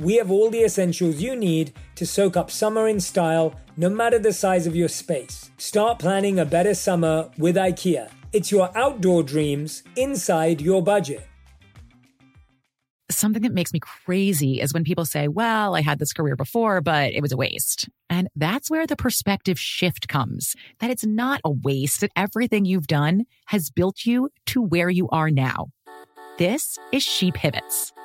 [0.00, 4.18] we have all the essentials you need to soak up summer in style, no matter
[4.18, 5.50] the size of your space.
[5.58, 8.10] Start planning a better summer with IKEA.
[8.32, 11.28] It's your outdoor dreams inside your budget
[13.24, 16.80] something that makes me crazy is when people say, well, I had this career before,
[16.80, 17.88] but it was a waste.
[18.10, 22.86] And that's where the perspective shift comes that it's not a waste, that everything you've
[22.86, 25.68] done has built you to where you are now.
[26.38, 27.92] This is She Pivots,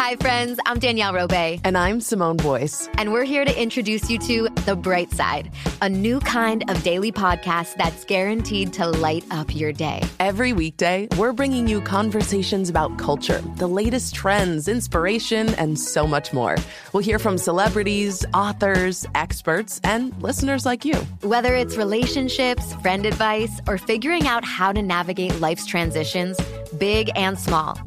[0.00, 0.58] Hi, friends.
[0.64, 1.60] I'm Danielle Robay.
[1.62, 2.88] And I'm Simone Boyce.
[2.96, 7.12] And we're here to introduce you to The Bright Side, a new kind of daily
[7.12, 10.02] podcast that's guaranteed to light up your day.
[10.18, 16.32] Every weekday, we're bringing you conversations about culture, the latest trends, inspiration, and so much
[16.32, 16.56] more.
[16.94, 20.96] We'll hear from celebrities, authors, experts, and listeners like you.
[21.20, 26.40] Whether it's relationships, friend advice, or figuring out how to navigate life's transitions,
[26.78, 27.78] big and small.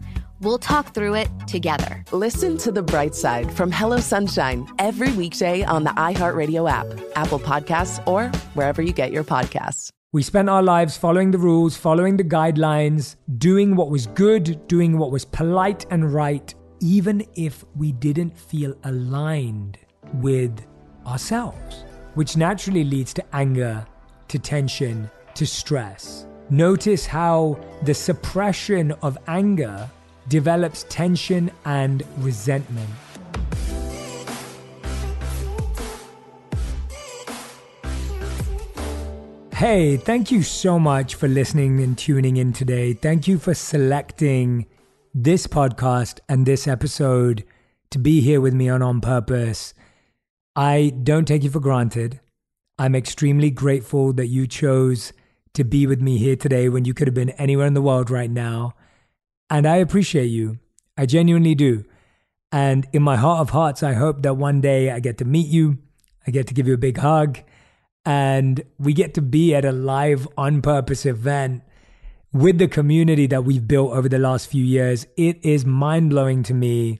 [0.43, 2.03] We'll talk through it together.
[2.11, 7.39] Listen to The Bright Side from Hello Sunshine every weekday on the iHeartRadio app, Apple
[7.39, 9.89] Podcasts, or wherever you get your podcasts.
[10.11, 14.97] We spent our lives following the rules, following the guidelines, doing what was good, doing
[14.97, 19.77] what was polite and right, even if we didn't feel aligned
[20.15, 20.65] with
[21.07, 23.87] ourselves, which naturally leads to anger,
[24.27, 26.27] to tension, to stress.
[26.49, 29.89] Notice how the suppression of anger
[30.27, 32.89] develops tension and resentment.
[39.55, 42.93] Hey, thank you so much for listening and tuning in today.
[42.93, 44.65] Thank you for selecting
[45.13, 47.45] this podcast and this episode
[47.91, 49.73] to be here with me on On Purpose.
[50.55, 52.19] I don't take you for granted.
[52.77, 55.13] I'm extremely grateful that you chose
[55.53, 58.09] to be with me here today when you could have been anywhere in the world
[58.09, 58.73] right now.
[59.53, 60.57] And I appreciate you.
[60.97, 61.85] I genuinely do.
[62.51, 65.45] And in my heart of hearts, I hope that one day I get to meet
[65.45, 65.77] you,
[66.25, 67.37] I get to give you a big hug,
[68.03, 71.61] and we get to be at a live on purpose event
[72.31, 75.05] with the community that we've built over the last few years.
[75.17, 76.99] It is mind blowing to me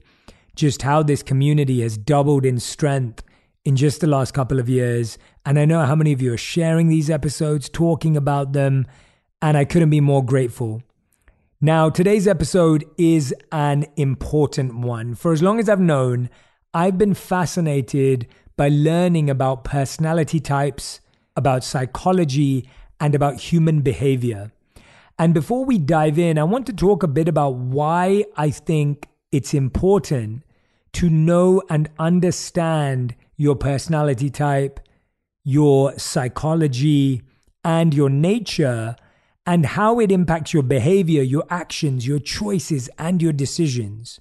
[0.54, 3.24] just how this community has doubled in strength
[3.64, 5.18] in just the last couple of years.
[5.44, 8.86] And I know how many of you are sharing these episodes, talking about them,
[9.42, 10.84] and I couldn't be more grateful.
[11.64, 15.14] Now, today's episode is an important one.
[15.14, 16.28] For as long as I've known,
[16.74, 21.00] I've been fascinated by learning about personality types,
[21.36, 22.68] about psychology,
[23.00, 24.52] and about human behavior.
[25.18, 29.08] And before we dive in, I want to talk a bit about why I think
[29.32, 30.42] it's important
[30.92, 34.80] to know and understand your personality type,
[35.44, 37.22] your psychology,
[37.64, 38.96] and your nature
[39.46, 44.20] and how it impacts your behavior, your actions, your choices, and your decisions.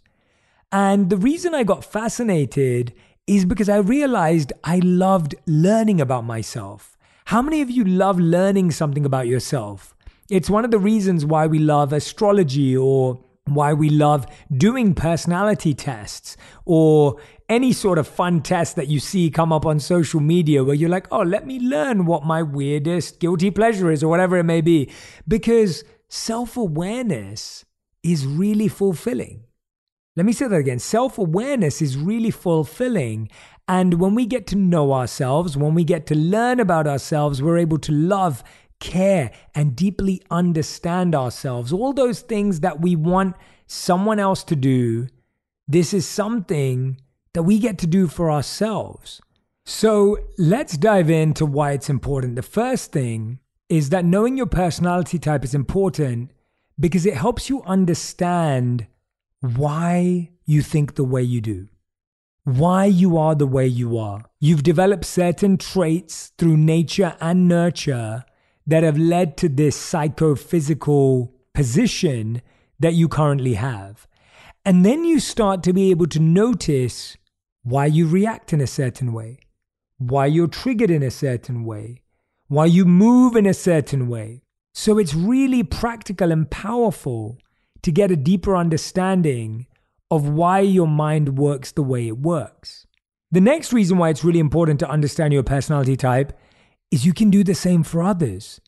[0.71, 2.93] And the reason I got fascinated
[3.25, 6.97] is because I realized I loved learning about myself.
[7.25, 9.95] How many of you love learning something about yourself?
[10.29, 14.25] It's one of the reasons why we love astrology or why we love
[14.55, 19.79] doing personality tests or any sort of fun test that you see come up on
[19.79, 24.03] social media where you're like, oh, let me learn what my weirdest guilty pleasure is
[24.03, 24.89] or whatever it may be.
[25.27, 27.65] Because self awareness
[28.01, 29.43] is really fulfilling.
[30.15, 30.79] Let me say that again.
[30.79, 33.29] Self awareness is really fulfilling.
[33.67, 37.57] And when we get to know ourselves, when we get to learn about ourselves, we're
[37.57, 38.43] able to love
[38.83, 41.71] care, and deeply understand ourselves.
[41.71, 43.35] All those things that we want
[43.65, 45.07] someone else to do,
[45.67, 46.99] this is something
[47.33, 49.21] that we get to do for ourselves.
[49.65, 52.35] So let's dive into why it's important.
[52.35, 53.39] The first thing
[53.69, 56.31] is that knowing your personality type is important
[56.79, 58.87] because it helps you understand
[59.41, 61.67] why you think the way you do,
[62.43, 64.25] why you are the way you are.
[64.39, 68.25] You've developed certain traits through nature and nurture
[68.67, 72.41] that have led to this psychophysical position
[72.79, 74.07] that you currently have.
[74.65, 77.17] And then you start to be able to notice
[77.63, 79.39] why you react in a certain way,
[79.97, 82.01] why you're triggered in a certain way,
[82.47, 84.41] why you move in a certain way.
[84.73, 87.37] So it's really practical and powerful
[87.81, 89.67] to get a deeper understanding
[90.11, 92.85] of why your mind works the way it works.
[93.31, 96.37] The next reason why it's really important to understand your personality type
[96.91, 98.61] is you can do the same for others.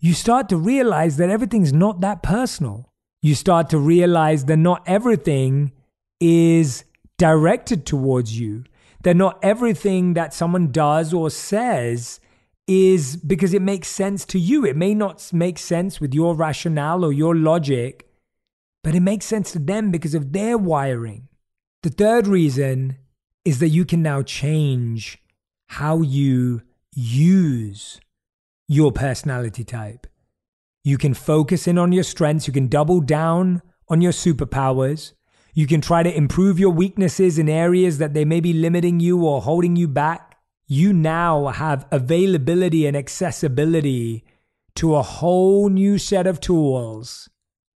[0.00, 2.92] You start to realize that everything's not that personal.
[3.20, 5.72] You start to realize that not everything
[6.20, 6.84] is
[7.18, 8.64] directed towards you,
[9.02, 12.20] that not everything that someone does or says
[12.66, 14.64] is because it makes sense to you.
[14.64, 18.08] It may not make sense with your rationale or your logic,
[18.84, 21.28] but it makes sense to them because of their wiring.
[21.82, 22.98] The third reason
[23.44, 25.18] is that you can now change
[25.68, 26.62] how you
[26.94, 28.00] use
[28.66, 30.06] your personality type.
[30.84, 35.12] You can focus in on your strengths, you can double down on your superpowers.
[35.58, 39.26] You can try to improve your weaknesses in areas that they may be limiting you
[39.26, 40.38] or holding you back.
[40.68, 44.22] You now have availability and accessibility
[44.76, 47.28] to a whole new set of tools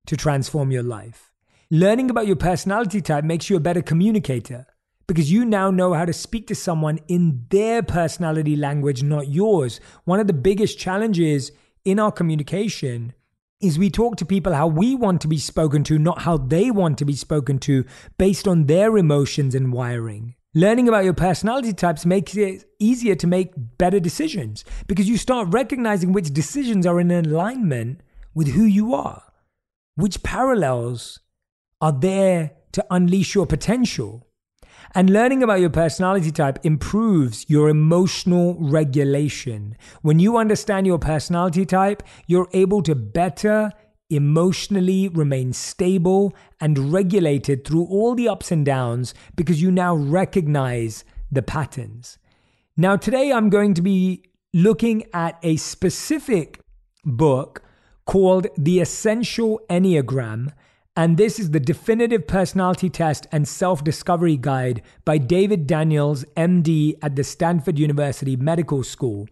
[0.06, 1.32] to transform your life.
[1.72, 4.68] Learning about your personality type makes you a better communicator
[5.08, 9.80] because you now know how to speak to someone in their personality language, not yours.
[10.04, 11.52] One of the biggest challenges
[11.84, 13.16] in our communication
[13.62, 16.72] is we talk to people how we want to be spoken to, not how they
[16.72, 17.86] want to be spoken to,
[18.18, 20.36] based on their emotions and wiring.
[20.54, 25.48] Learning about your personality types makes it easier to make better decisions because you start
[25.52, 28.02] recognizing which decisions are in alignment
[28.34, 29.24] with who you are
[29.96, 31.20] which parallels
[31.80, 34.28] are there to unleash your potential.
[34.94, 39.78] And learning about your personality type improves your emotional regulation.
[40.02, 43.72] When you understand your personality type, you're able to better
[44.10, 51.06] emotionally remain stable and regulated through all the ups and downs because you now recognize
[51.32, 52.18] the patterns.
[52.76, 56.60] Now, today I'm going to be looking at a specific
[57.06, 57.64] book
[58.06, 60.52] called The Essential Enneagram.
[60.96, 66.98] And this is the definitive personality test and self discovery guide by David Daniels, MD,
[67.02, 69.30] at the Stanford University Medical School.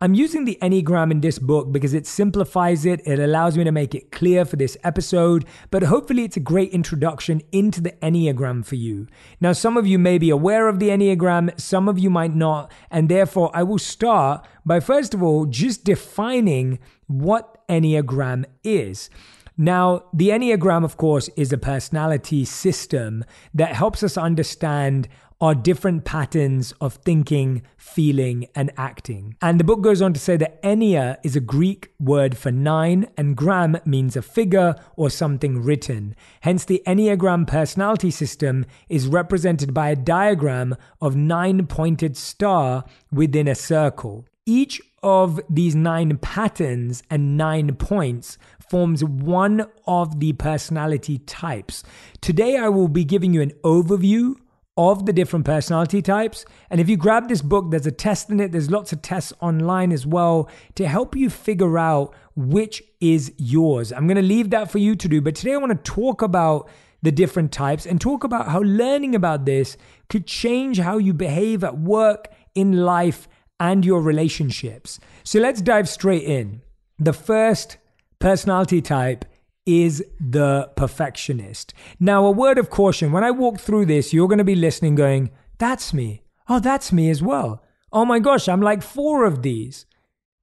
[0.00, 3.72] I'm using the Enneagram in this book because it simplifies it, it allows me to
[3.72, 8.64] make it clear for this episode, but hopefully it's a great introduction into the Enneagram
[8.64, 9.06] for you.
[9.40, 12.72] Now, some of you may be aware of the Enneagram, some of you might not,
[12.90, 16.78] and therefore I will start by first of all just defining
[17.08, 19.10] what Enneagram is.
[19.60, 25.08] Now, the Enneagram, of course, is a personality system that helps us understand
[25.40, 29.36] our different patterns of thinking, feeling, and acting.
[29.42, 33.08] And the book goes on to say that Ennea is a Greek word for nine,
[33.16, 36.14] and gram means a figure or something written.
[36.40, 43.48] Hence, the Enneagram personality system is represented by a diagram of nine pointed star within
[43.48, 44.24] a circle.
[44.44, 48.38] Each of these nine patterns and nine points
[48.70, 51.82] forms one of the personality types.
[52.20, 54.34] Today, I will be giving you an overview
[54.76, 56.44] of the different personality types.
[56.70, 58.52] And if you grab this book, there's a test in it.
[58.52, 63.92] There's lots of tests online as well to help you figure out which is yours.
[63.92, 65.20] I'm going to leave that for you to do.
[65.20, 66.70] But today, I want to talk about
[67.02, 69.76] the different types and talk about how learning about this
[70.08, 73.28] could change how you behave at work, in life,
[73.60, 75.00] and your relationships.
[75.24, 76.62] So let's dive straight in.
[76.98, 77.78] The first
[78.18, 79.24] personality type
[79.66, 81.74] is the perfectionist.
[82.00, 84.94] Now, a word of caution when I walk through this, you're going to be listening,
[84.94, 86.22] going, That's me.
[86.48, 87.62] Oh, that's me as well.
[87.92, 89.84] Oh my gosh, I'm like four of these.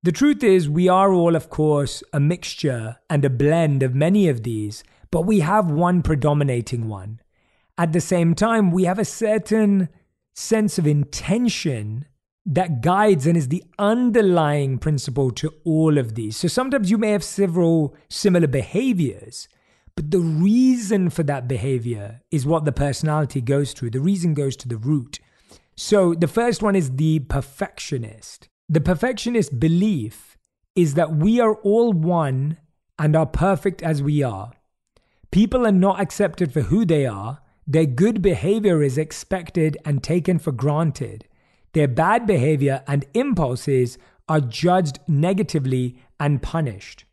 [0.03, 4.27] The truth is, we are all, of course, a mixture and a blend of many
[4.27, 7.19] of these, but we have one predominating one.
[7.75, 9.89] At the same time, we have a certain
[10.35, 12.05] sense of intention
[12.45, 16.37] that guides and is the underlying principle to all of these.
[16.37, 19.47] So sometimes you may have several similar behaviors,
[19.95, 23.91] but the reason for that behavior is what the personality goes through.
[23.91, 25.19] The reason goes to the root.
[25.75, 28.47] So the first one is the perfectionist.
[28.69, 30.37] The perfectionist belief
[30.75, 32.57] is that we are all one
[32.99, 34.51] and are perfect as we are.
[35.31, 37.41] People are not accepted for who they are.
[37.67, 41.25] Their good behavior is expected and taken for granted.
[41.75, 43.97] Their bad behavior and impulses
[44.29, 47.03] are judged negatively and punished.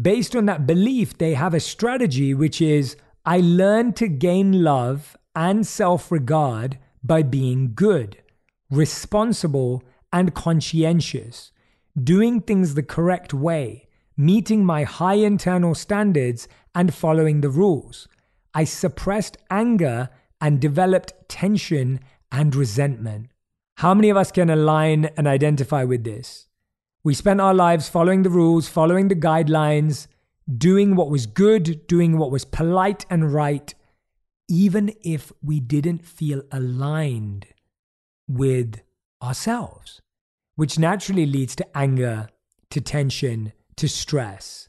[0.00, 5.16] Based on that belief, they have a strategy which is I learn to gain love
[5.34, 8.22] and self regard by being good,
[8.70, 9.82] responsible,
[10.12, 11.50] and conscientious,
[11.98, 18.06] doing things the correct way, meeting my high internal standards, and following the rules.
[18.52, 20.10] I suppressed anger
[20.42, 23.30] and developed tension and resentment.
[23.76, 26.46] How many of us can align and identify with this?
[27.02, 30.06] We spent our lives following the rules, following the guidelines,
[30.56, 33.74] doing what was good, doing what was polite and right,
[34.48, 37.46] even if we didn't feel aligned
[38.28, 38.80] with
[39.22, 40.00] ourselves,
[40.54, 42.28] which naturally leads to anger,
[42.70, 44.68] to tension, to stress.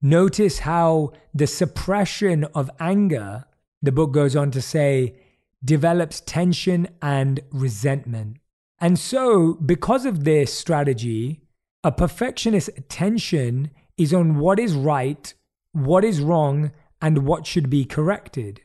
[0.00, 3.44] Notice how the suppression of anger,
[3.82, 5.16] the book goes on to say,
[5.64, 8.38] develops tension and resentment.
[8.80, 11.40] And so, because of this strategy,
[11.82, 15.32] a perfectionist attention is on what is right,
[15.72, 16.70] what is wrong,
[17.02, 18.62] and what should be corrected.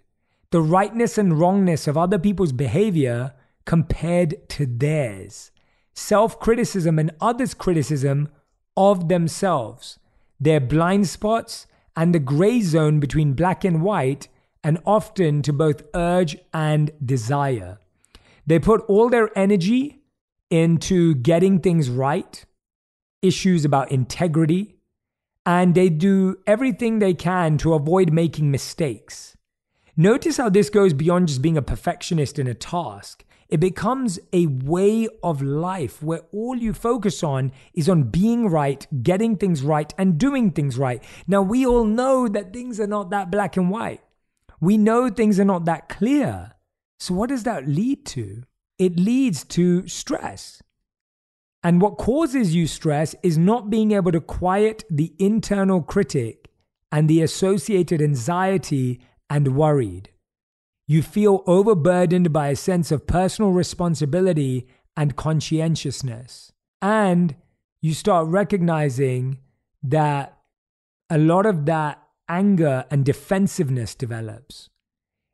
[0.52, 3.34] The rightness and wrongness of other people's behavior
[3.66, 5.52] compared to theirs.
[5.96, 8.30] Self criticism and others' criticism
[8.76, 10.00] of themselves.
[10.40, 14.28] Their blind spots and the gray zone between black and white,
[14.64, 17.80] and often to both urge and desire.
[18.46, 20.04] They put all their energy
[20.50, 22.46] into getting things right,
[23.22, 24.76] issues about integrity,
[25.46, 29.36] and they do everything they can to avoid making mistakes.
[29.96, 33.24] Notice how this goes beyond just being a perfectionist in a task.
[33.50, 38.88] It becomes a way of life where all you focus on is on being right,
[39.04, 41.04] getting things right, and doing things right.
[41.28, 44.02] Now, we all know that things are not that black and white.
[44.64, 46.54] We know things are not that clear.
[46.98, 48.44] So, what does that lead to?
[48.80, 50.64] It leads to stress.
[51.62, 56.48] And what causes you stress is not being able to quiet the internal critic
[56.94, 60.12] and the associated anxiety and worried.
[60.88, 66.54] You feel overburdened by a sense of personal responsibility and conscientiousness.
[66.82, 67.36] And
[67.82, 69.40] you start recognizing
[69.84, 70.38] that
[71.10, 74.70] a lot of that anger and defensiveness develops.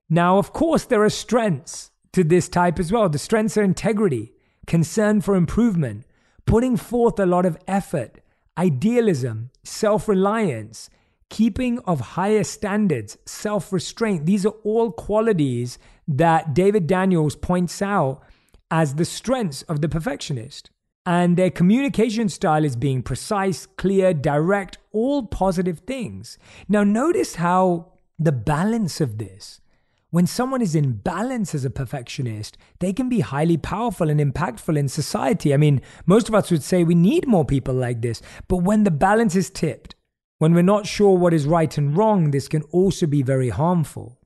[0.10, 3.10] Now, of course, there are strengths to this type as well.
[3.10, 4.34] The strengths are integrity,
[4.66, 6.06] concern for improvement,
[6.46, 8.22] putting forth a lot of effort,
[8.58, 10.90] idealism, self reliance,
[11.30, 14.26] keeping of higher standards, self restraint.
[14.26, 15.78] These are all qualities
[16.08, 18.24] that David Daniels points out
[18.72, 20.72] as the strengths of the perfectionist.
[21.06, 26.38] And their communication style is being precise, clear, direct, all positive things.
[26.68, 29.62] Now, notice how the balance of this
[30.12, 34.76] when someone is in balance as a perfectionist, they can be highly powerful and impactful
[34.76, 35.54] in society.
[35.54, 38.22] I mean, most of us would say we need more people like this.
[38.48, 39.94] But when the balance is tipped,
[40.40, 44.18] when we're not sure what is right and wrong, this can also be very harmful.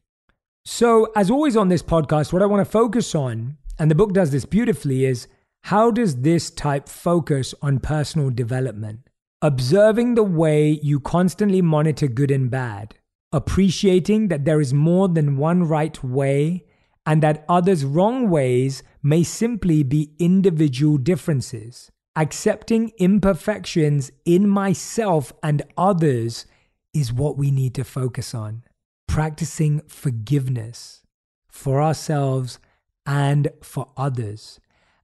[0.64, 4.14] So, as always on this podcast, what I want to focus on, and the book
[4.14, 5.28] does this beautifully, is
[5.64, 9.10] how does this type focus on personal development?
[9.42, 12.96] Observing the way you constantly monitor good and bad
[13.34, 16.64] appreciating that there is more than one right way
[17.06, 21.92] and that others' wrong ways may simply be individual differences.
[22.16, 26.46] Accepting imperfections in myself and others
[26.94, 28.64] is what we need to focus on.
[29.08, 31.02] Practicing forgiveness
[31.50, 32.60] for ourselves
[33.06, 34.60] and for others.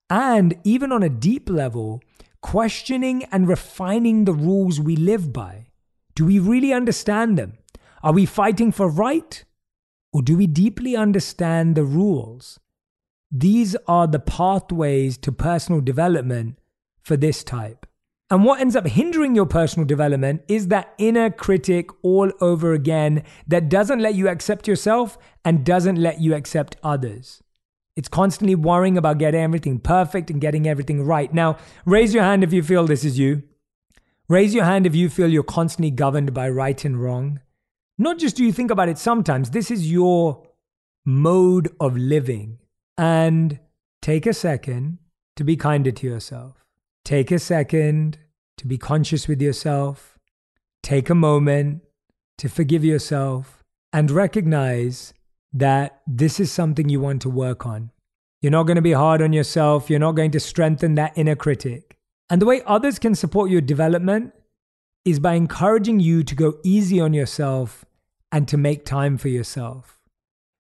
[0.10, 2.02] And even on a deep level,
[2.42, 5.68] questioning and refining the rules we live by.
[6.16, 7.58] Do we really understand them?
[8.02, 9.44] Are we fighting for right?
[10.12, 12.60] Or do we deeply understand the rules?
[13.32, 16.58] These are the pathways to personal development
[17.04, 17.86] for this type.
[18.32, 23.24] And what ends up hindering your personal development is that inner critic all over again
[23.48, 27.42] that doesn't let you accept yourself and doesn't let you accept others.
[27.96, 31.34] It's constantly worrying about getting everything perfect and getting everything right.
[31.34, 33.44] Now, raise your hand if you feel this is you.
[34.28, 37.40] Raise your hand if you feel you're constantly governed by right and wrong.
[37.98, 40.48] Not just do you think about it sometimes, this is your
[41.06, 42.60] mode of living.
[42.98, 43.60] And
[44.02, 45.00] take a second
[45.36, 46.66] to be kinder to yourself.
[47.04, 48.20] Take a second
[48.58, 50.20] to be conscious with yourself.
[50.84, 51.82] Take a moment
[52.38, 55.14] to forgive yourself and recognize
[55.54, 57.92] that this is something you want to work on.
[58.42, 59.90] You're not going to be hard on yourself.
[59.90, 61.98] You're not going to strengthen that inner critic.
[62.30, 64.34] And the way others can support your development
[65.04, 67.84] is by encouraging you to go easy on yourself
[68.32, 70.00] and to make time for yourself.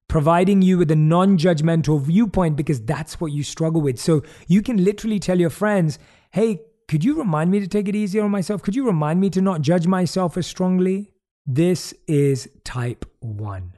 [0.08, 4.00] Providing you with a non judgmental viewpoint because that's what you struggle with.
[4.00, 6.00] So you can literally tell your friends,
[6.32, 8.64] hey, could you remind me to take it easier on myself?
[8.64, 11.12] Could you remind me to not judge myself as strongly?
[11.46, 13.74] This is type one.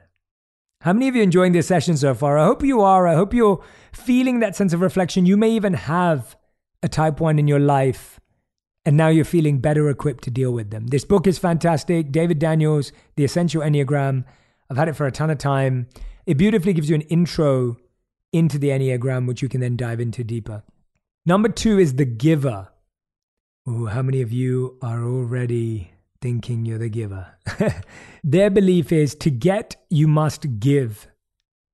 [0.81, 2.39] How many of you enjoying this session so far?
[2.39, 3.07] I hope you are.
[3.07, 5.27] I hope you're feeling that sense of reflection.
[5.27, 6.35] You may even have
[6.81, 8.19] a type one in your life
[8.83, 10.87] and now you're feeling better equipped to deal with them.
[10.87, 12.11] This book is fantastic.
[12.11, 14.25] David Daniels, The Essential Enneagram.
[14.71, 15.87] I've had it for a ton of time.
[16.25, 17.77] It beautifully gives you an intro
[18.33, 20.63] into the Enneagram, which you can then dive into deeper.
[21.27, 22.69] Number two is the giver.
[23.69, 25.90] Ooh, how many of you are already
[26.21, 27.27] thinking you're the giver?
[28.23, 31.07] Their belief is to get, you must give.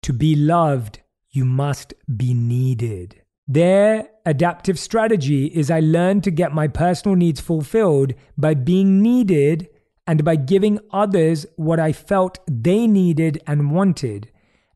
[0.03, 3.21] To be loved, you must be needed.
[3.47, 9.69] Their adaptive strategy is I learn to get my personal needs fulfilled by being needed
[10.05, 14.31] and by giving others what I felt they needed and wanted.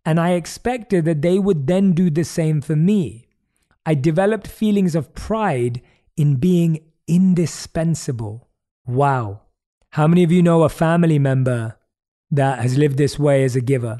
[0.05, 3.27] And I expected that they would then do the same for me.
[3.85, 5.81] I developed feelings of pride
[6.15, 8.49] in being indispensable.
[8.85, 9.41] Wow.
[9.95, 11.77] How many of you know a family member
[12.31, 13.99] that has lived this way as a giver?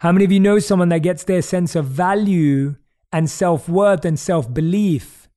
[0.00, 2.76] How many of you know someone that gets their sense of value
[3.10, 5.30] and self worth and self belief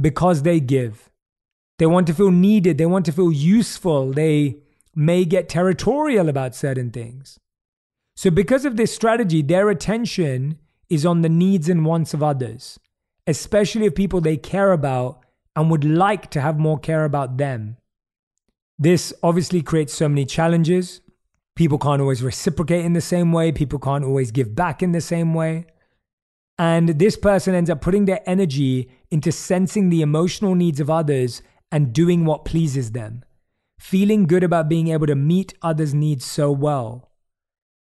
[0.00, 1.08] because they give?
[1.78, 4.56] They want to feel needed, they want to feel useful, they
[4.92, 7.38] may get territorial about certain things.
[8.16, 10.58] So, because of this strategy, their attention
[10.90, 12.80] is on the needs and wants of others,
[13.24, 15.24] especially of people they care about
[15.54, 17.76] and would like to have more care about them.
[18.78, 21.00] This obviously creates so many challenges.
[21.56, 25.00] People can't always reciprocate in the same way, people can't always give back in the
[25.00, 25.66] same way.
[26.56, 31.42] And this person ends up putting their energy into sensing the emotional needs of others
[31.70, 33.24] and doing what pleases them,
[33.78, 37.10] feeling good about being able to meet others' needs so well.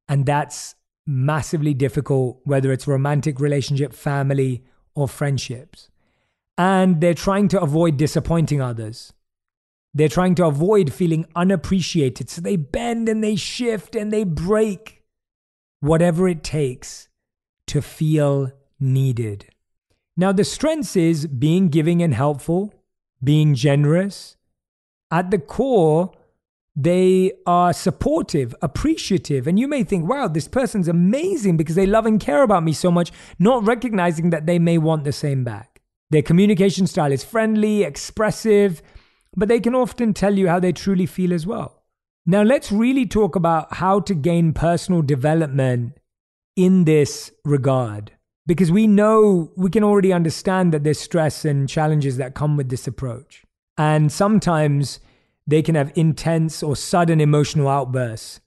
[0.08, 0.74] And that's
[1.06, 5.90] massively difficult, whether it's romantic relationship, family, or friendships.
[6.58, 9.12] And they're trying to avoid disappointing others.
[9.96, 12.28] They're trying to avoid feeling unappreciated.
[12.28, 15.02] So they bend and they shift and they break
[15.80, 17.08] whatever it takes
[17.68, 19.46] to feel needed.
[20.14, 22.74] Now, the strengths is being giving and helpful,
[23.24, 24.36] being generous.
[25.10, 26.12] At the core,
[26.76, 29.46] they are supportive, appreciative.
[29.46, 32.74] And you may think, wow, this person's amazing because they love and care about me
[32.74, 35.80] so much, not recognizing that they may want the same back.
[36.10, 38.82] Their communication style is friendly, expressive,
[39.36, 41.82] but they can often tell you how they truly feel as well.
[42.24, 45.98] Now, let's really talk about how to gain personal development
[46.56, 48.12] in this regard.
[48.46, 52.68] Because we know, we can already understand that there's stress and challenges that come with
[52.68, 53.44] this approach.
[53.76, 55.00] And sometimes
[55.46, 58.40] they can have intense or sudden emotional outbursts,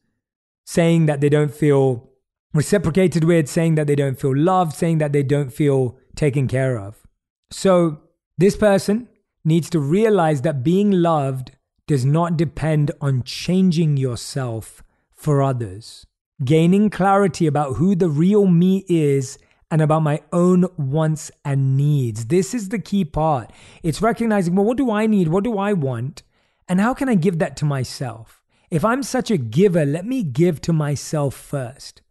[0.65, 2.09] saying that they don't feel
[2.53, 6.77] reciprocated with, saying that they don't feel loved, saying that they don't feel taken care
[6.77, 7.05] of.
[7.51, 8.01] So,
[8.37, 9.07] this person
[9.43, 11.51] needs to realize that being loved
[11.87, 16.05] does not depend on changing yourself for others.
[16.43, 19.37] Gaining clarity about who the real me is
[19.71, 22.25] and about my own wants and needs.
[22.25, 23.51] This is the key part.
[23.83, 25.27] It's recognizing, well, what do I need?
[25.27, 26.23] What do I want?
[26.67, 28.41] And how can I give that to myself?
[28.69, 32.01] If I'm such a giver, let me give to myself first.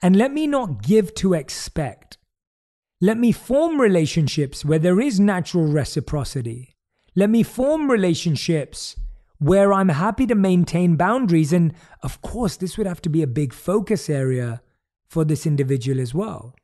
[0.00, 2.18] And let me not give to expect.
[3.00, 6.73] Let me form relationships where there is natural reciprocity.
[7.16, 8.96] Let me form relationships
[9.38, 11.52] where I'm happy to maintain boundaries.
[11.52, 14.62] And of course, this would have to be a big focus area
[15.08, 16.54] for this individual as well.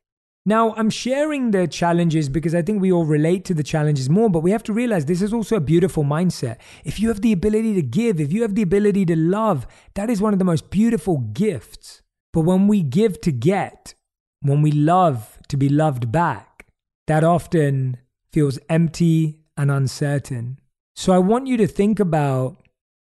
[0.43, 4.27] Now, I'm sharing the challenges because I think we all relate to the challenges more,
[4.27, 6.57] but we have to realize this is also a beautiful mindset.
[6.83, 10.09] If you have the ability to give, if you have the ability to love, that
[10.09, 12.01] is one of the most beautiful gifts.
[12.33, 13.93] But when we give to get,
[14.41, 16.65] when we love to be loved back,
[17.05, 17.97] that often
[18.33, 20.59] feels empty and uncertain.
[20.95, 22.57] So I want you to think about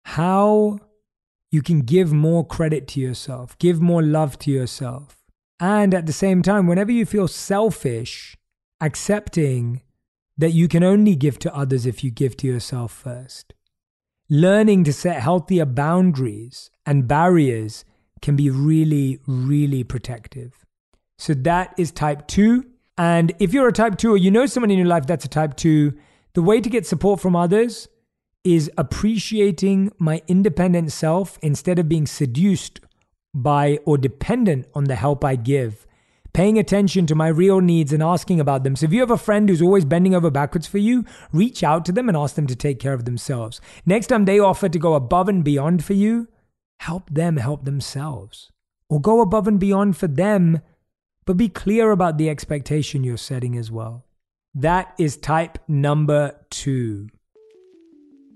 [0.05, 0.79] how
[1.51, 5.23] you can give more credit to yourself, give more love to yourself
[5.63, 8.37] and at the same time, whenever you feel selfish,
[8.81, 9.83] accepting
[10.37, 13.55] that you can only give to others if you give to yourself first.
[14.29, 17.85] Learning to set healthier boundaries and barriers
[18.21, 20.67] can be really, really protective.
[21.17, 22.65] So that is type two.
[22.99, 25.29] And if you're a type two or you know someone in your life that's a
[25.29, 25.97] type two,
[26.35, 27.89] the way to get support from others
[28.45, 32.81] is appreciating my independent self instead of being seduced
[33.35, 35.87] by or dependent on the help I give,
[36.33, 38.77] paying attention to my real needs and asking about them.
[38.77, 41.85] So if you have a friend who's always bending over backwards for you, reach out
[41.87, 43.61] to them and ask them to take care of themselves.
[43.87, 46.29] Next time they offer to go above and beyond for you,
[46.81, 48.51] help them help themselves.
[48.89, 50.61] Or go above and beyond for them,
[51.25, 54.05] but be clear about the expectation you're setting as well.
[54.55, 57.09] That is type number two.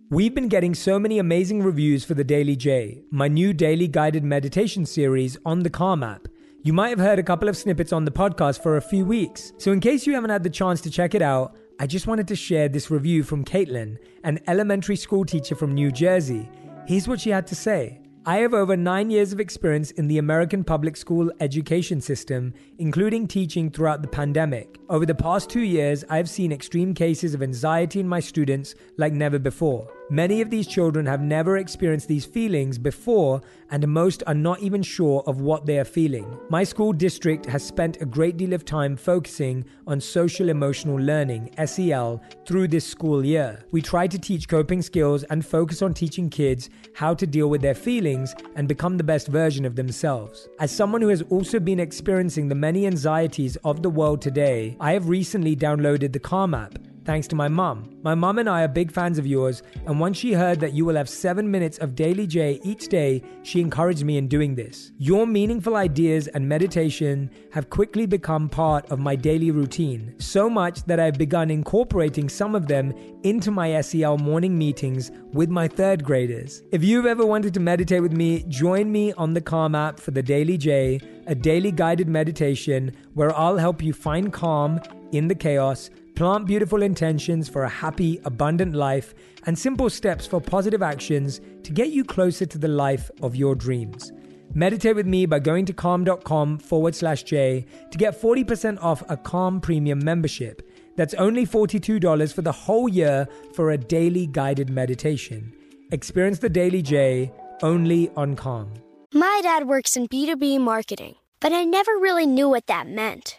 [0.08, 4.24] We've been getting so many amazing reviews for the Daily Jay, my new daily guided
[4.24, 6.26] meditation series on the Calm app.
[6.62, 9.52] You might have heard a couple of snippets on the podcast for a few weeks,
[9.58, 12.28] so in case you haven't had the chance to check it out, I just wanted
[12.28, 16.48] to share this review from Caitlin, an elementary school teacher from New Jersey.
[16.86, 18.00] Here's what she had to say.
[18.28, 23.28] I have over nine years of experience in the American public school education system, including
[23.28, 24.80] teaching throughout the pandemic.
[24.88, 28.74] Over the past two years, I have seen extreme cases of anxiety in my students
[28.96, 29.86] like never before.
[30.08, 33.40] Many of these children have never experienced these feelings before,
[33.72, 36.38] and most are not even sure of what they are feeling.
[36.48, 41.50] My school district has spent a great deal of time focusing on social emotional learning,
[41.66, 43.64] SEL, through this school year.
[43.72, 47.60] We try to teach coping skills and focus on teaching kids how to deal with
[47.60, 50.48] their feelings and become the best version of themselves.
[50.60, 54.92] As someone who has also been experiencing the many anxieties of the world today, I
[54.92, 57.88] have recently downloaded the Calm app thanks to my mum.
[58.02, 60.84] My mum and I are big fans of yours, and once she heard that you
[60.84, 64.90] will have seven minutes of Daily Jay each day, she encouraged me in doing this.
[64.98, 70.82] Your meaningful ideas and meditation have quickly become part of my daily routine, so much
[70.84, 72.92] that I've begun incorporating some of them
[73.22, 76.62] into my SEL morning meetings with my third graders.
[76.72, 80.10] If you've ever wanted to meditate with me, join me on the Calm app for
[80.10, 84.80] the Daily Jay, a daily guided meditation where I'll help you find calm
[85.12, 90.40] in the chaos plant beautiful intentions for a happy, abundant life, and simple steps for
[90.40, 94.12] positive actions to get you closer to the life of your dreams.
[94.54, 99.16] Meditate with me by going to calm.com forward slash Jay to get 40% off a
[99.18, 100.62] Calm Premium membership.
[100.96, 105.52] That's only $42 for the whole year for a daily guided meditation.
[105.92, 107.30] Experience the Daily Jay
[107.62, 108.72] only on Calm.
[109.12, 113.38] My dad works in B2B marketing, but I never really knew what that meant.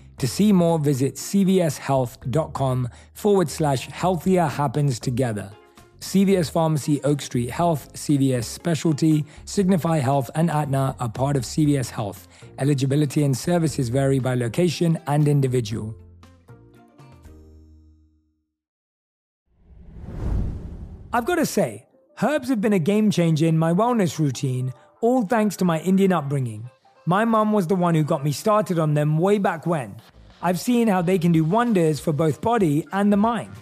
[0.21, 5.51] To see more, visit cvshealth.com forward slash healthier happens together.
[5.99, 11.89] CVS Pharmacy, Oak Street Health, CVS Specialty, Signify Health, and Aetna are part of CVS
[11.89, 12.27] Health.
[12.59, 15.95] Eligibility and services vary by location and individual.
[21.11, 21.87] I've got to say,
[22.21, 26.13] herbs have been a game changer in my wellness routine, all thanks to my Indian
[26.13, 26.69] upbringing.
[27.07, 29.95] My mum was the one who got me started on them way back when.
[30.39, 33.53] I've seen how they can do wonders for both body and the mind.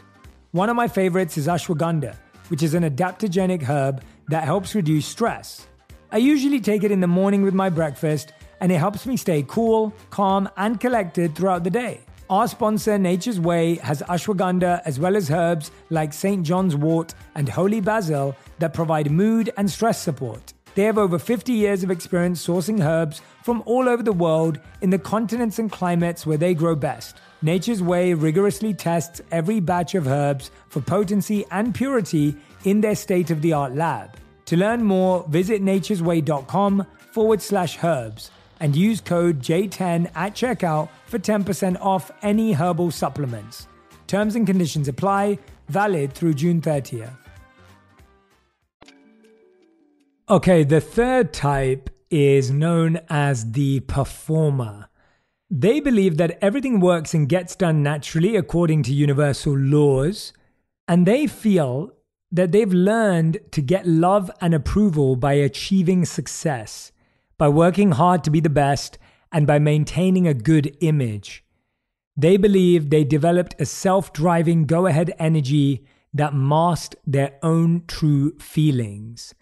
[0.52, 2.18] One of my favorites is ashwagandha,
[2.50, 5.68] which is an adaptogenic herb that helps reduce stress.
[6.12, 9.46] I usually take it in the morning with my breakfast, and it helps me stay
[9.48, 12.02] cool, calm, and collected throughout the day.
[12.30, 16.46] Our sponsor, Nature's Way, has ashwagandha as well as herbs like St.
[16.46, 20.54] John's wort and holy basil that provide mood and stress support.
[20.80, 24.92] They have over 50 years of experience sourcing herbs from all over the world in
[24.92, 27.18] the continents and climates where they grow best.
[27.42, 33.30] Nature's Way rigorously tests every batch of herbs for potency and purity in their state
[33.30, 34.16] of the art lab.
[34.46, 41.20] To learn more, visit nature'sway.com forward slash herbs and use code J10 at checkout for
[41.20, 43.68] 10% off any herbal supplements.
[44.08, 47.29] Terms and conditions apply, valid through June 30th.
[50.32, 54.88] Okay, the third type is known as the performer.
[55.50, 60.32] They believe that everything works and gets done naturally according to universal laws,
[60.88, 61.94] and they feel
[62.32, 66.92] that they've learned to get love and approval by achieving success,
[67.40, 69.00] by working hard to be the best,
[69.32, 71.44] and by maintaining a good image.
[72.16, 78.38] They believe they developed a self driving go ahead energy that masked their own true
[78.38, 79.34] feelings.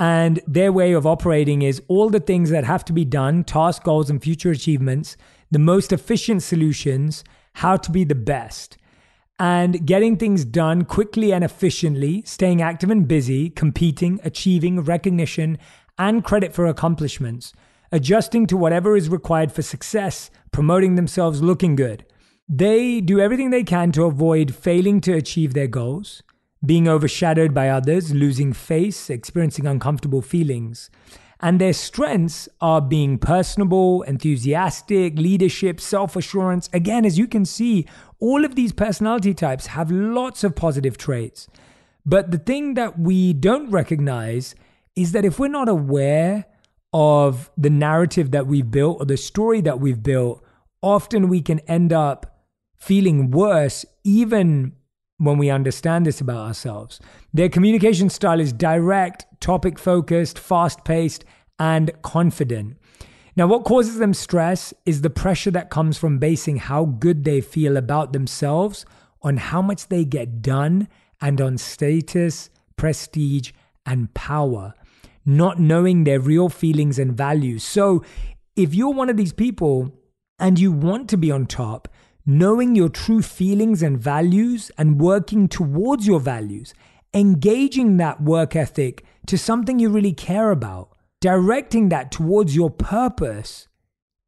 [0.00, 3.84] And their way of operating is all the things that have to be done, task
[3.84, 5.18] goals and future achievements,
[5.50, 7.22] the most efficient solutions,
[7.56, 8.78] how to be the best.
[9.38, 15.58] And getting things done quickly and efficiently, staying active and busy, competing, achieving recognition
[15.98, 17.52] and credit for accomplishments,
[17.92, 22.06] adjusting to whatever is required for success, promoting themselves, looking good.
[22.48, 26.22] They do everything they can to avoid failing to achieve their goals
[26.64, 30.90] being overshadowed by others, losing face, experiencing uncomfortable feelings.
[31.42, 36.68] And their strengths are being personable, enthusiastic, leadership, self assurance.
[36.72, 37.86] Again, as you can see,
[38.18, 41.48] all of these personality types have lots of positive traits.
[42.04, 44.54] But the thing that we don't recognize
[44.96, 46.44] is that if we're not aware
[46.92, 50.44] of the narrative that we've built or the story that we've built,
[50.82, 52.44] often we can end up
[52.78, 54.72] feeling worse, even
[55.20, 56.98] when we understand this about ourselves.
[57.34, 61.26] Their communication style is direct, topic focused, fast paced,
[61.58, 62.78] and confident.
[63.36, 67.42] Now, what causes them stress is the pressure that comes from basing how good they
[67.42, 68.86] feel about themselves
[69.20, 70.88] on how much they get done
[71.20, 73.52] and on status, prestige,
[73.84, 74.72] and power,
[75.26, 77.62] not knowing their real feelings and values.
[77.62, 78.02] So,
[78.56, 79.92] if you're one of these people
[80.38, 81.88] and you want to be on top,
[82.26, 86.74] knowing your true feelings and values and working towards your values,
[87.14, 93.68] engaging that work ethic to something you really care about, directing that towards your purpose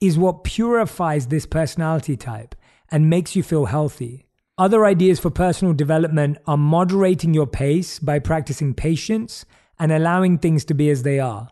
[0.00, 2.54] is what purifies this personality type
[2.90, 4.26] and makes you feel healthy.
[4.58, 9.46] Other ideas for personal development are moderating your pace by practicing patience
[9.78, 11.48] and allowing things to be as they are,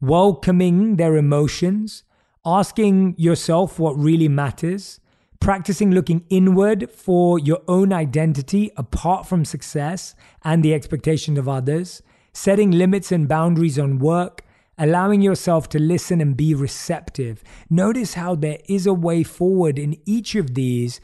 [0.00, 2.04] welcoming their emotions,
[2.44, 5.00] asking yourself what really matters,
[5.42, 12.00] practicing looking inward for your own identity apart from success and the expectation of others,
[12.32, 14.42] setting limits and boundaries on work,
[14.78, 17.42] allowing yourself to listen and be receptive.
[17.68, 21.00] Notice how there is a way forward in each of these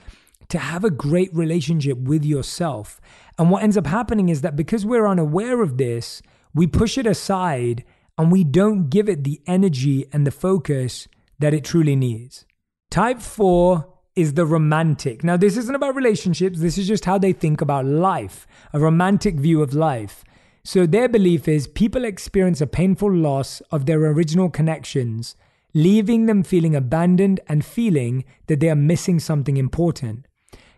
[0.51, 3.01] to have a great relationship with yourself.
[3.41, 6.23] And what ends up happening is that because we're unaware of this,
[6.55, 7.83] we push it aside
[8.17, 11.09] and we don't give it the energy and the focus
[11.41, 12.47] that it truly needs.
[12.89, 15.23] Type 4 is the romantic.
[15.23, 19.37] Now, this isn't about relationships, this is just how they think about life, a romantic
[19.37, 20.25] view of life.
[20.65, 25.37] So, their belief is people experience a painful loss of their original connections,
[25.73, 30.27] leaving them feeling abandoned and feeling that they are missing something important.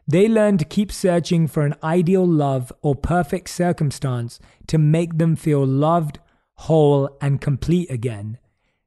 [0.07, 5.35] They learn to keep searching for an ideal love or perfect circumstance to make them
[5.35, 6.19] feel loved,
[6.57, 8.37] whole, and complete again.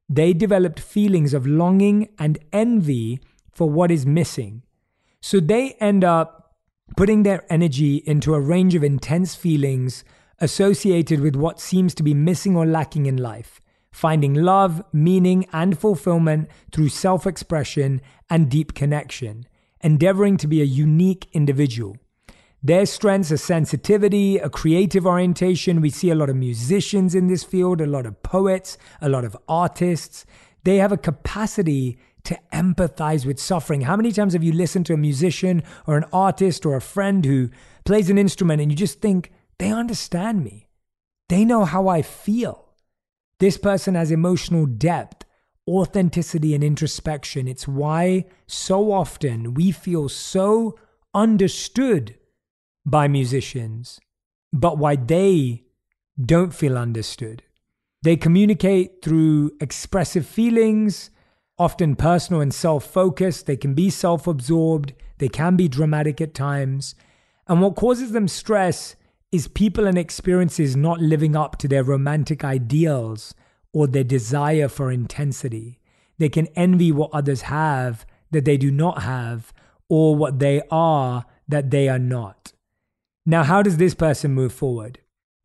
[0.07, 3.19] They developed feelings of longing and envy
[3.53, 4.63] for what is missing.
[5.21, 6.55] So they end up
[6.97, 10.03] putting their energy into a range of intense feelings
[10.39, 13.61] associated with what seems to be missing or lacking in life,
[13.91, 19.45] finding love, meaning, and fulfillment through self expression and deep connection,
[19.81, 21.95] endeavoring to be a unique individual.
[22.65, 25.81] Their strengths are sensitivity, a creative orientation.
[25.81, 29.25] We see a lot of musicians in this field, a lot of poets, a lot
[29.25, 30.25] of artists.
[30.63, 33.81] They have a capacity to empathize with suffering.
[33.81, 37.25] How many times have you listened to a musician or an artist or a friend
[37.25, 37.49] who
[37.85, 40.69] plays an instrument and you just think, they understand me?
[41.29, 42.69] They know how I feel.
[43.39, 45.25] This person has emotional depth,
[45.67, 47.47] authenticity, and introspection.
[47.47, 50.77] It's why so often we feel so
[51.13, 52.15] understood
[52.85, 53.99] by musicians,
[54.51, 55.63] but why they
[56.23, 57.43] don't feel understood.
[58.01, 61.09] They communicate through expressive feelings,
[61.57, 63.45] often personal and self focused.
[63.45, 64.93] They can be self absorbed.
[65.17, 66.95] They can be dramatic at times.
[67.47, 68.95] And what causes them stress
[69.31, 73.33] is people and experiences not living up to their romantic ideals
[73.73, 75.79] or their desire for intensity.
[76.19, 79.53] They can envy what others have that they do not have,
[79.89, 82.53] or what they are that they are not.
[83.25, 84.99] Now, how does this person move forward?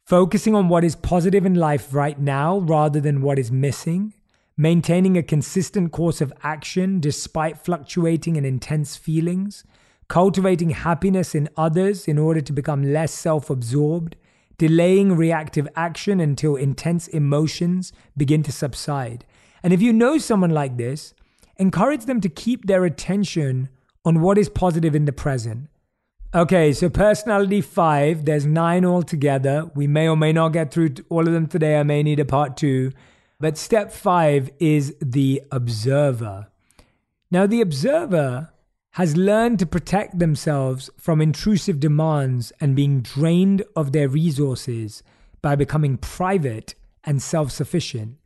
[0.05, 4.15] Focusing on what is positive in life right now rather than what is missing,
[4.59, 9.65] maintaining a consistent course of action despite fluctuating and intense feelings,
[10.09, 14.17] cultivating happiness in others in order to become less self absorbed,
[14.59, 19.25] delaying reactive action until intense emotions begin to subside.
[19.63, 21.15] And if you know someone like this,
[21.57, 23.69] encourage them to keep their attention
[24.05, 25.69] on what is positive in the present.
[26.35, 29.71] Okay, so personality five, there's nine altogether.
[29.75, 31.79] We may or may not get through all of them today.
[31.79, 32.91] I may need a part two.
[33.41, 36.49] But step five is the observer.
[37.31, 38.53] Now, the observer
[38.93, 45.05] has learned to protect themselves from intrusive demands and being drained of their resources
[45.41, 46.75] by becoming private
[47.05, 48.17] and self sufficient.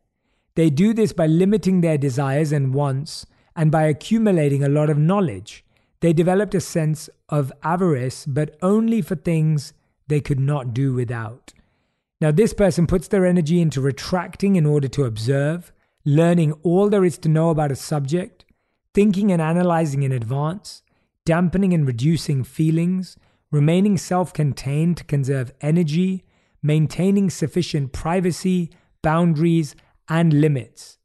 [0.54, 4.96] They do this by limiting their desires and wants and by accumulating a lot of
[4.96, 5.62] knowledge.
[6.00, 9.74] They developed a sense of avarice, but only for things
[10.08, 11.52] they could not do without.
[12.22, 15.72] Now, this person puts their energy into retracting in order to observe,
[16.04, 18.44] learning all there is to know about a subject,
[18.94, 20.82] thinking and analyzing in advance,
[21.24, 23.16] dampening and reducing feelings,
[23.50, 26.24] remaining self contained to conserve energy,
[26.62, 28.70] maintaining sufficient privacy,
[29.02, 29.74] boundaries,
[30.08, 30.98] and limits.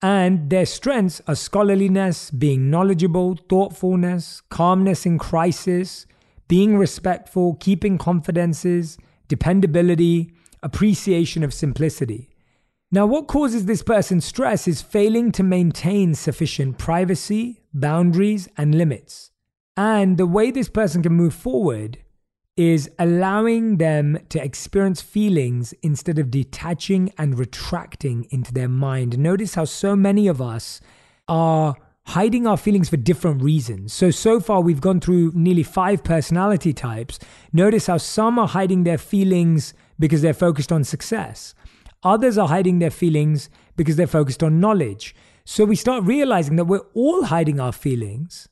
[0.00, 6.06] And their strengths are scholarliness, being knowledgeable, thoughtfulness, calmness in crisis,
[6.48, 8.96] being respectful, keeping confidences,
[9.28, 10.32] dependability,
[10.62, 12.30] appreciation of simplicity.
[12.90, 19.30] Now, what causes this person stress is failing to maintain sufficient privacy, boundaries, and limits.
[19.76, 21.98] And the way this person can move forward
[22.56, 29.16] is allowing them to experience feelings instead of detaching and retracting into their mind.
[29.18, 30.80] Notice how so many of us
[31.28, 33.92] are hiding our feelings for different reasons.
[33.92, 37.18] So, so far we've gone through nearly five personality types.
[37.52, 41.54] Notice how some are hiding their feelings because they're focused on success.
[42.02, 45.14] Others are hiding their feelings because they're focused on knowledge.
[45.44, 48.48] So we start realizing that we're all hiding our feelings,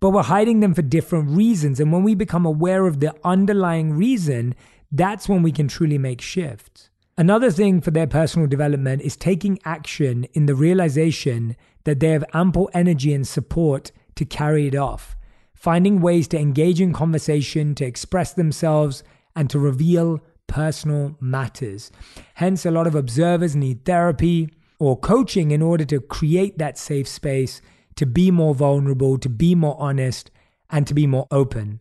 [0.00, 1.80] but we're hiding them for different reasons.
[1.80, 4.54] And when we become aware of the underlying reason,
[4.92, 6.90] that's when we can truly make shifts.
[7.16, 12.24] Another thing for their personal development is taking action in the realization that they have
[12.34, 15.16] ample energy and support to carry it off,
[15.54, 19.02] finding ways to engage in conversation, to express themselves,
[19.36, 20.20] and to reveal
[20.54, 21.90] personal matters.
[22.34, 27.08] Hence, a lot of observers need therapy or coaching in order to create that safe
[27.08, 27.60] space
[27.96, 30.30] to be more vulnerable, to be more honest,
[30.70, 31.80] and to be more open.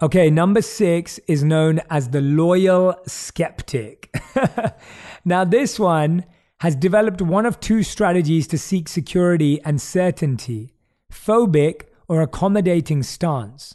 [0.00, 4.10] Okay, number six is known as the loyal skeptic.
[5.26, 6.24] now, this one
[6.60, 10.72] has developed one of two strategies to seek security and certainty
[11.12, 13.74] phobic or accommodating stance.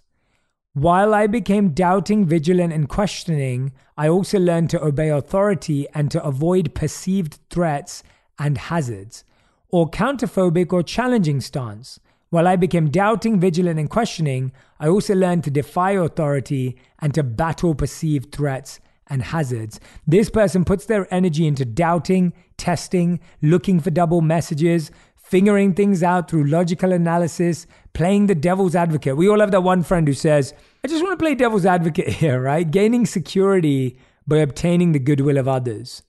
[0.74, 6.24] While I became doubting, vigilant, and questioning, I also learned to obey authority and to
[6.24, 8.02] avoid perceived threats
[8.40, 9.24] and hazards,
[9.70, 12.00] or counterphobic or challenging stance.
[12.32, 17.22] While I became doubting, vigilant, and questioning, I also learned to defy authority and to
[17.22, 19.80] battle perceived threats and hazards.
[20.08, 24.90] This person puts their energy into doubting, testing, looking for double messages,
[25.34, 29.18] figuring things out through logical analysis, playing the devil's advocate.
[29.18, 32.08] We all have that one friend who says, I just want to play devil's advocate
[32.22, 32.70] here, right?
[32.70, 36.04] Gaining security by obtaining the goodwill of others.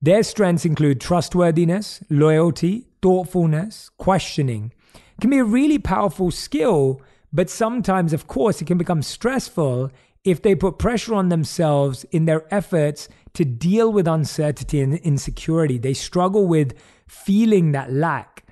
[0.00, 4.72] Their strengths include trustworthiness, loyalty, thoughtfulness, questioning.
[4.94, 9.90] It can be a really powerful skill, but sometimes, of course, it can become stressful
[10.22, 15.78] if they put pressure on themselves in their efforts to deal with uncertainty and insecurity.
[15.78, 18.44] They struggle with feeling that lack.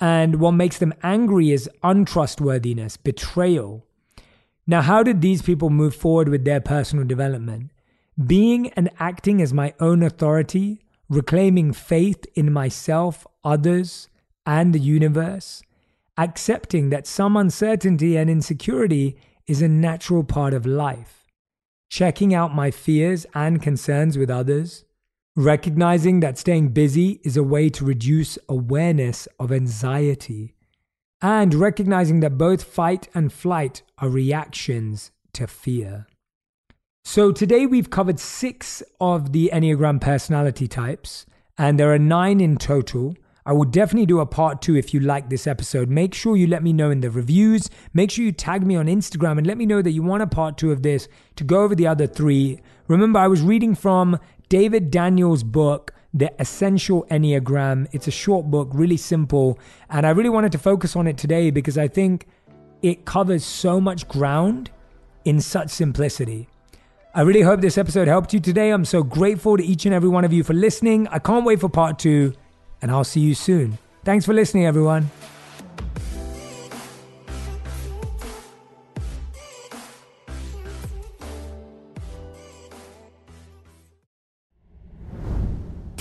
[0.00, 3.86] And what makes them angry is untrustworthiness, betrayal.
[4.66, 7.70] Now, how did these people move forward with their personal development?
[8.26, 14.08] Being and acting as my own authority, reclaiming faith in myself, others,
[14.46, 15.62] and the universe,
[16.16, 21.26] accepting that some uncertainty and insecurity is a natural part of life,
[21.90, 24.84] checking out my fears and concerns with others,
[25.36, 30.54] Recognizing that staying busy is a way to reduce awareness of anxiety.
[31.20, 36.06] And recognizing that both fight and flight are reactions to fear.
[37.02, 41.26] So, today we've covered six of the Enneagram personality types,
[41.58, 43.16] and there are nine in total.
[43.44, 45.90] I will definitely do a part two if you like this episode.
[45.90, 47.68] Make sure you let me know in the reviews.
[47.92, 50.26] Make sure you tag me on Instagram and let me know that you want a
[50.26, 52.60] part two of this to go over the other three.
[52.88, 54.18] Remember, I was reading from
[54.54, 57.88] David Daniels' book, The Essential Enneagram.
[57.90, 59.58] It's a short book, really simple.
[59.90, 62.28] And I really wanted to focus on it today because I think
[62.80, 64.70] it covers so much ground
[65.24, 66.46] in such simplicity.
[67.16, 68.70] I really hope this episode helped you today.
[68.70, 71.08] I'm so grateful to each and every one of you for listening.
[71.08, 72.32] I can't wait for part two,
[72.80, 73.76] and I'll see you soon.
[74.04, 75.10] Thanks for listening, everyone.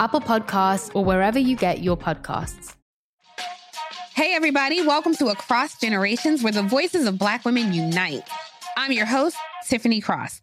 [0.00, 2.74] Apple Podcasts, or wherever you get your podcasts.
[4.14, 8.28] Hey, everybody, welcome to Across Generations, where the voices of Black women unite.
[8.76, 9.36] I'm your host,
[9.66, 10.42] Tiffany Cross.